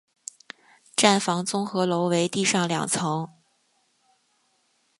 [0.95, 3.29] 站房综合楼为地上两层。